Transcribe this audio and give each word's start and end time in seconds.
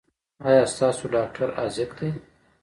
ایا 0.47 0.63
ستاسو 0.73 1.03
ډاکټر 1.15 1.47
حاذق 1.57 1.89
دی؟ 1.99 2.09